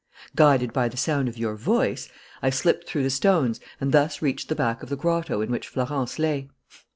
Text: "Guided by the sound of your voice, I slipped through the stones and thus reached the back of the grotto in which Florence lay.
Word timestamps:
"Guided 0.35 0.73
by 0.73 0.89
the 0.89 0.97
sound 0.97 1.27
of 1.27 1.37
your 1.37 1.55
voice, 1.55 2.09
I 2.41 2.49
slipped 2.49 2.87
through 2.87 3.03
the 3.03 3.11
stones 3.11 3.59
and 3.79 3.91
thus 3.91 4.19
reached 4.19 4.49
the 4.49 4.55
back 4.55 4.81
of 4.81 4.89
the 4.89 4.95
grotto 4.95 5.41
in 5.41 5.51
which 5.51 5.67
Florence 5.67 6.17
lay. 6.17 6.49